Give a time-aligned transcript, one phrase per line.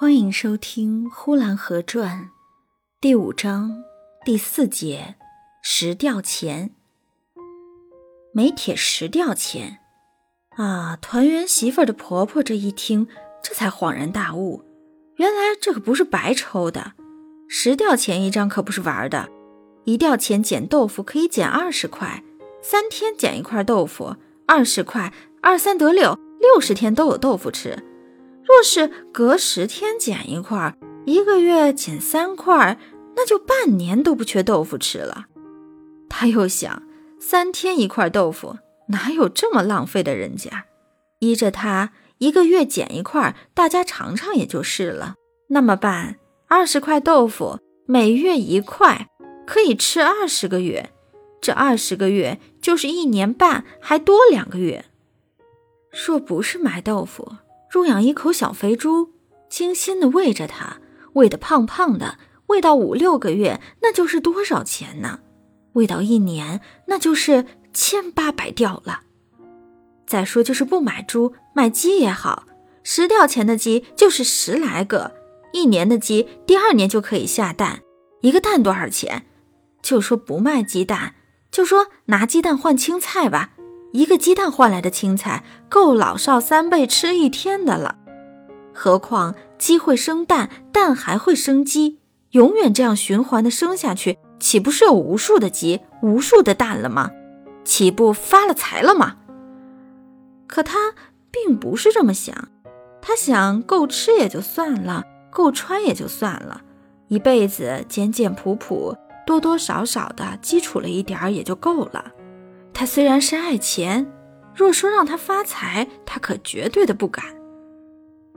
[0.00, 2.20] 欢迎收听《呼兰河传》
[3.02, 3.84] 第五章
[4.24, 5.16] 第四节
[5.60, 6.70] “石吊钱”。
[8.32, 9.80] 没铁石吊钱
[10.56, 10.96] 啊！
[11.02, 13.08] 团圆媳妇的婆婆这一听，
[13.42, 14.64] 这才恍然大悟，
[15.16, 16.94] 原来这可不是白抽的。
[17.46, 19.28] 石吊钱一张可不是玩的，
[19.84, 22.24] 一吊钱捡豆腐可以捡二十块，
[22.62, 25.12] 三天捡一块豆腐，二十块，
[25.42, 27.89] 二三得六，六十天都有豆腐吃。
[28.50, 32.76] 若是隔十天捡一块，一个月捡三块，
[33.14, 35.26] 那就半年都不缺豆腐吃了。
[36.08, 36.82] 他又想，
[37.20, 38.58] 三天一块豆腐，
[38.88, 40.64] 哪有这么浪费的人家？
[41.20, 45.14] 依着他，一个月捡一块，大家尝尝也就是了。
[45.50, 46.16] 那么办，
[46.48, 49.08] 二十块豆腐，每月一块，
[49.46, 50.90] 可以吃二十个月。
[51.40, 54.86] 这二十个月就是一年半，还多两个月。
[56.06, 57.36] 若不是买豆腐，
[57.70, 59.12] 若养一口小肥猪，
[59.48, 60.78] 精心的喂着它，
[61.12, 65.20] 喂得胖胖的，喂到五六个月，那就是多少钱呢？
[65.74, 69.02] 喂到一年，那就是千八百吊了。
[70.04, 72.44] 再说，就是不买猪，买鸡也好，
[72.82, 75.12] 十吊钱的鸡就是十来个，
[75.52, 77.82] 一年的鸡，第二年就可以下蛋。
[78.20, 79.26] 一个蛋多少钱？
[79.80, 81.14] 就说不卖鸡蛋，
[81.52, 83.52] 就说拿鸡蛋换青菜吧。
[83.92, 87.96] 一个鸡蛋换来的青菜够老少三辈吃一天的了，
[88.72, 91.98] 何况鸡会生蛋，蛋还会生鸡，
[92.30, 97.10] 永远这样循环的生下去，岂不是有无数的鸡、无数的蛋了吗？
[97.64, 99.16] 岂不发了财了吗？
[100.46, 100.94] 可他
[101.30, 102.48] 并不是这么想，
[103.02, 106.62] 他想够吃也就算了，够穿也就算了，
[107.08, 112.12] 一辈子简简朴朴，多多少少的基础了一点儿也就够了。
[112.72, 114.10] 他虽然是爱钱，
[114.54, 117.24] 若说让他发财，他可绝对的不敢。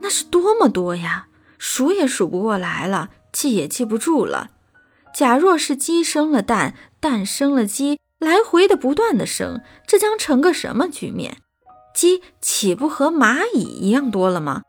[0.00, 1.26] 那是多么多呀，
[1.58, 4.50] 数也数不过来了，记也记不住了。
[5.14, 11.38] 假若是鸡生了蛋，蛋生了鸡，来回的不断的生，这将成个什么局面？
[11.92, 14.62] 鸡岂不和蚂蚁一样多了吗？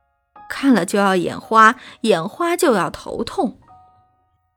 [0.50, 3.60] 看了就要眼花，眼花就要头痛。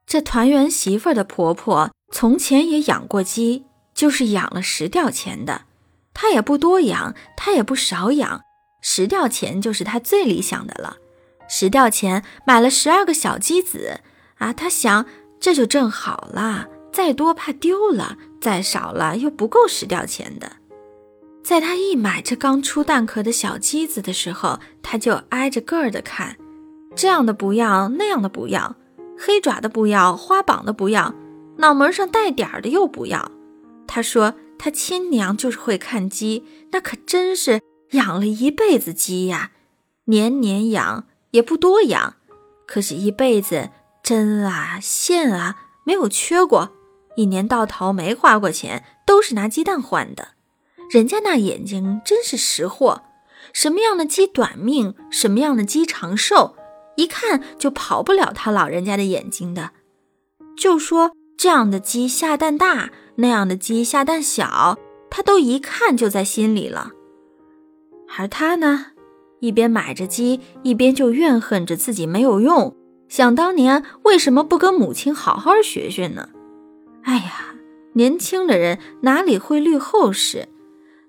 [0.07, 3.67] 这团圆媳妇的婆婆从前也养过鸡。
[3.95, 5.63] 就是养了十吊钱的，
[6.15, 8.43] 他也不多养，他也不少养，
[8.81, 10.99] 十吊钱就是他最理想的了。
[11.49, 14.01] 十吊钱买了十二个小鸡子
[14.39, 15.07] 啊，他想
[15.41, 20.53] 这就正好了，再多怕丢了，再少了又不够十吊钱的。
[21.45, 26.37] 在他一买这刚出蛋壳的小鸡子的时候，他就挨着个儿的看，
[26.95, 28.77] 这样的不要，那样的不要，
[29.19, 31.13] 黑爪的不要，花膀的不要，
[31.57, 33.32] 脑门上带点儿的又不要。
[33.95, 37.61] 他说：“他亲娘就是会看鸡，那可真是
[37.91, 39.51] 养了一辈子鸡呀，
[40.07, 42.17] 年年养也不多养，
[42.67, 43.69] 可是一辈子
[44.03, 46.73] 针啊线啊没有缺过，
[47.17, 50.29] 一年到头没花过钱，都是拿鸡蛋换的。
[50.91, 53.03] 人家那眼睛真是识货，
[53.53, 56.57] 什么样的鸡短命，什么样的鸡长寿，
[56.97, 59.73] 一看就跑不了他老人家的眼睛的。
[60.57, 64.79] 就说这样的鸡下蛋大。”那样的鸡下蛋小，
[65.11, 66.93] 他都一看就在心里了。
[68.17, 68.87] 而他呢，
[69.41, 72.77] 一边买着鸡，一边就怨恨着自己没有用。
[73.09, 76.31] 想当年为什么不跟母亲好好学学呢？
[77.03, 77.55] 哎呀，
[77.95, 80.49] 年轻的人哪里会虑后事？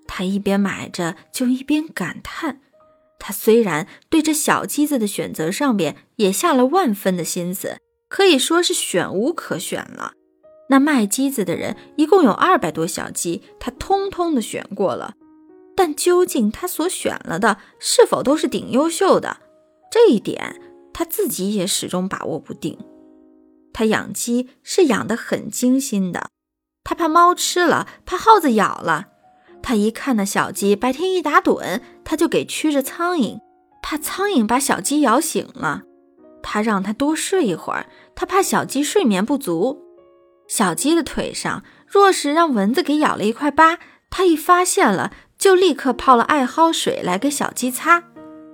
[0.06, 2.60] 他一边买着，就一边感叹。
[3.18, 7.78] 他虽然对这小鸡子的选择上边也下了万分的心思，
[8.08, 10.12] 可以说是选无可选了。
[10.68, 15.14] 那卖鸡子的人一共有二百多小鸡，他通通的选过了，
[15.76, 19.38] 但究竟他所选了的是否都是顶优秀的，
[19.90, 20.60] 这一点
[20.92, 22.78] 他自己也始终把握不定。
[23.72, 26.28] 他养鸡是养得很精心的，
[26.82, 29.08] 他怕猫吃了，怕耗子咬了。
[29.62, 33.38] 他一看那小鸡白天一打盹，他就给驱着苍蝇，
[33.82, 35.82] 怕苍蝇把小鸡咬醒了。
[36.42, 39.83] 他让它多睡一会儿，他怕小鸡睡眠不足。
[40.46, 43.78] 小鸡的腿上，若是让蚊子给咬了一块疤，
[44.10, 48.04] 它一发现了，就立刻泡了艾蒿水来给小鸡擦。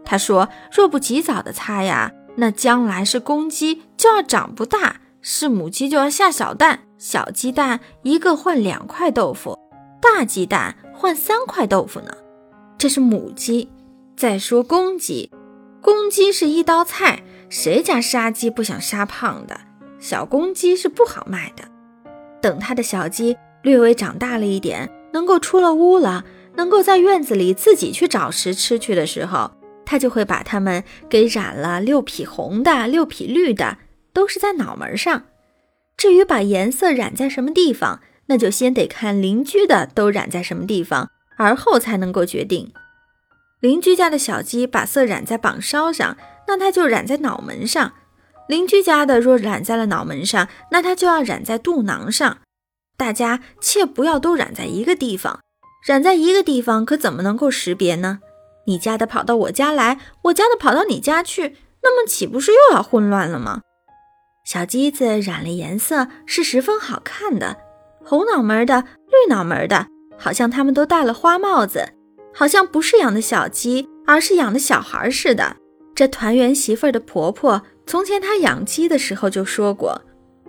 [0.04, 6.80] 他说：“若不及早的擦呀，那将来是公鸡就要长不大，是母鸡就要下小蛋。
[6.98, 9.58] 小鸡蛋一个换两块豆腐，
[10.02, 12.12] 大鸡蛋换三块豆腐呢。
[12.76, 13.70] 这是母鸡。
[14.16, 15.30] 再说公鸡，
[15.80, 19.60] 公鸡是一刀菜，谁家杀鸡不想杀胖的？
[19.98, 21.64] 小公鸡是不好卖的。”
[22.40, 26.24] 等他的小鸡略微长大了一点，能够出了屋了，
[26.56, 29.50] 能够在院子里自己去找食吃去的时候，
[29.84, 33.78] 他就会把它们给染了六匹红的，六匹绿的，
[34.12, 35.24] 都是在脑门上。
[35.96, 42.72] 至于把颜色染在什么地方，那就先得看邻居的都染在什么地方，而后才能够决定。
[43.60, 46.16] 邻居家的小鸡把色染在榜梢上，
[46.46, 47.92] 那它就染在脑门上；
[48.50, 52.38] 邻居家的若染在了脑门上，那它就要染在肚囊上。
[52.96, 55.38] 大家切不要都染在一个地方，
[55.86, 58.18] 染在一个地方可怎么能够识别呢？
[58.66, 63.60] 你家的跑到我家来，我家的跑到你家去，那么岂不是又要混乱了吗？
[64.44, 67.56] 小鸡子染了颜色是十分好看的，
[68.04, 69.86] 红脑门的、绿脑门的，
[70.18, 71.92] 好像它们都戴了花帽子，
[72.34, 75.56] 好像不是养的小鸡，而是养的小孩似的。
[76.00, 80.00] 这团圆媳妇的婆婆从前她养鸡的时候就说过。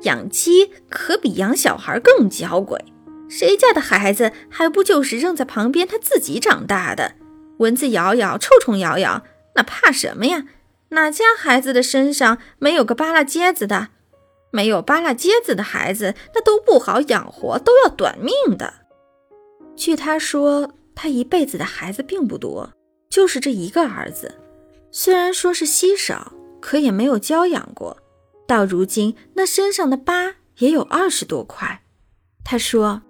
[0.03, 2.79] 养鸡可比养小孩更娇贵，
[3.27, 7.15] 谁家的孩子还不就是扔在旁边他自己长大的？
[7.57, 9.23] 蚊子咬咬，臭虫咬咬，
[9.55, 10.45] 那怕什么呀？
[10.91, 13.89] 哪家孩子的身上没有个扒拉疖子的？
[14.51, 18.73] 没有扒拉疖子的孩子，那都不好养活，都要短命的。
[19.75, 22.71] 据他说，他一辈子的孩子并不多，
[23.09, 24.35] 就是这一个儿子。
[24.91, 27.97] 虽然说是稀少，可也没有教养过。
[28.45, 31.83] 到如今，那身上的疤也有二十多块。
[32.43, 33.01] 他说：“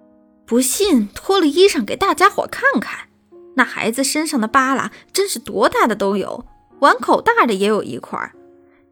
[0.46, 3.08] 不信，脱了衣裳给大家伙看看。
[3.56, 6.46] 那孩子身上的疤啦，真是多大的都有，
[6.80, 8.32] 碗口大的也有一块。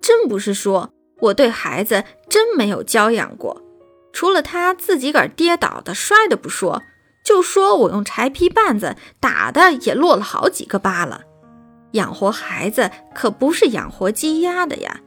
[0.01, 3.63] 真不是说我对孩子真没有教养过，
[4.13, 6.83] 除了他自己个儿跌倒的、摔的不说，
[7.25, 11.23] 就说我用柴皮棒子打的，也落了好几个疤了。
[11.93, 15.01] 养活孩子可不是养活鸡鸭的呀。”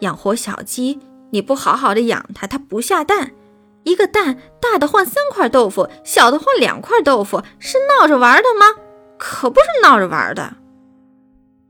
[0.00, 0.98] 养活小鸡，
[1.30, 3.32] 你不好好的养它，它不下蛋。
[3.84, 8.80] 一个蛋大的换三块豆腐，小的换两块豆腐，是闹着玩的吗？
[9.18, 10.56] 可不是闹着玩的。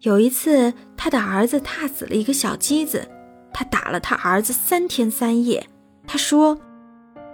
[0.01, 3.09] 有一次，他的儿子踏死了一个小鸡子，
[3.53, 5.67] 他打了他儿子三天三夜。
[6.07, 6.59] 他说：“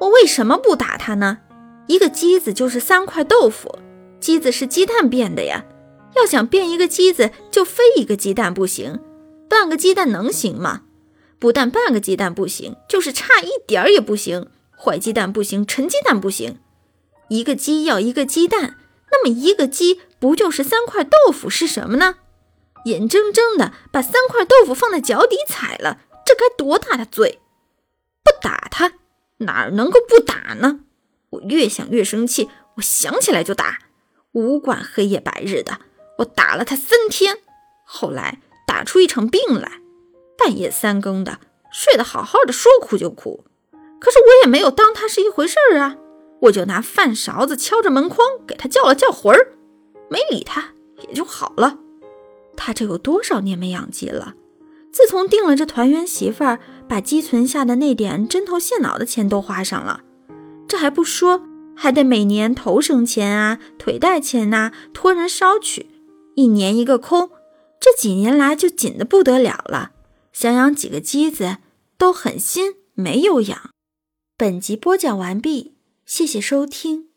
[0.01, 1.39] 我为什么不打他呢？
[1.87, 3.79] 一个鸡子就是三块豆腐，
[4.19, 5.65] 鸡子是鸡蛋变的呀。
[6.17, 9.01] 要想变一个鸡子，就非一个鸡蛋不行。”
[9.49, 10.83] 半个鸡蛋能行吗？
[11.39, 14.49] 不但半个鸡蛋不行，就是差一点儿也不行。
[14.77, 16.59] 坏鸡蛋不行，陈鸡蛋不行。
[17.29, 18.77] 一个鸡要一个鸡蛋，
[19.11, 22.17] 那么一个鸡不就是三块豆腐是什么呢？
[22.85, 27.41] 眼睁睁的把三块豆腐放在脚底踩了，这该多大的罪！
[28.23, 28.93] 不打他，
[29.39, 30.81] 哪能够不打呢？
[31.31, 33.81] 我越想越生气，我想起来就打，
[34.33, 35.81] 无管黑夜白日的，
[36.21, 37.39] 我打了他三天。
[37.85, 38.41] 后来。
[38.67, 39.81] 打出一场病来，
[40.39, 41.41] 半夜三更的
[41.73, 43.45] 睡得好好的，说哭就哭。
[44.01, 45.97] 可是我也没有当他是一回事儿啊，
[46.43, 49.55] 我就拿饭勺子敲着门框，给他叫了叫魂儿，
[50.09, 50.69] 没理他
[51.03, 51.79] 也就好了。
[52.57, 54.35] 他这有多少年没养鸡了？
[54.93, 60.03] 自从定了这团圆媳妇儿，把积存下的那点针头线脑的钱都花上了，
[60.69, 61.43] 这还不说，
[61.77, 65.90] 还得每年头生钱啊、腿带钱呐，托人捎去，
[66.41, 67.31] 一年一个空。
[67.79, 69.93] 这几年来就紧得不得了了，
[70.33, 71.59] 想养几个鸡子
[71.99, 73.71] 都狠心没有养。
[74.39, 75.75] 本集播讲完毕，
[76.07, 77.10] 谢谢收听。